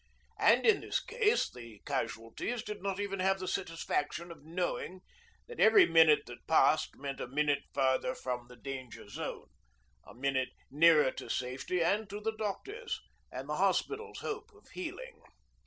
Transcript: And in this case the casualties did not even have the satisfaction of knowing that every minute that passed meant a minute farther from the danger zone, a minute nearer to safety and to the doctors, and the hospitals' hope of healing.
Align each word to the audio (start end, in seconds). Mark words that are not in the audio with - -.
And 0.39 0.65
in 0.65 0.81
this 0.81 0.99
case 0.99 1.47
the 1.47 1.79
casualties 1.85 2.63
did 2.63 2.81
not 2.81 2.99
even 2.99 3.19
have 3.19 3.37
the 3.37 3.47
satisfaction 3.47 4.31
of 4.31 4.43
knowing 4.43 5.01
that 5.47 5.59
every 5.59 5.85
minute 5.85 6.23
that 6.25 6.47
passed 6.47 6.95
meant 6.95 7.21
a 7.21 7.27
minute 7.27 7.65
farther 7.71 8.15
from 8.15 8.47
the 8.47 8.55
danger 8.55 9.07
zone, 9.07 9.49
a 10.03 10.15
minute 10.15 10.49
nearer 10.71 11.11
to 11.11 11.29
safety 11.29 11.83
and 11.83 12.09
to 12.09 12.19
the 12.19 12.35
doctors, 12.35 12.99
and 13.31 13.47
the 13.47 13.57
hospitals' 13.57 14.21
hope 14.21 14.49
of 14.55 14.69
healing. 14.69 15.21